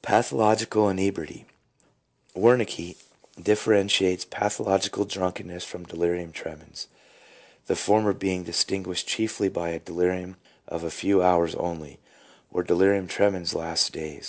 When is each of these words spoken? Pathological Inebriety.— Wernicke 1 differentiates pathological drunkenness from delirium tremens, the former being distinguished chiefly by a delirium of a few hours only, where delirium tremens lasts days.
Pathological 0.00 0.88
Inebriety.— 0.88 1.44
Wernicke 2.34 2.96
1 3.34 3.42
differentiates 3.42 4.24
pathological 4.24 5.04
drunkenness 5.04 5.64
from 5.64 5.84
delirium 5.84 6.32
tremens, 6.32 6.86
the 7.66 7.76
former 7.76 8.14
being 8.14 8.42
distinguished 8.42 9.06
chiefly 9.06 9.50
by 9.50 9.68
a 9.68 9.78
delirium 9.78 10.36
of 10.66 10.82
a 10.82 10.90
few 10.90 11.22
hours 11.22 11.54
only, 11.56 11.98
where 12.48 12.64
delirium 12.64 13.06
tremens 13.06 13.52
lasts 13.52 13.90
days. 13.90 14.24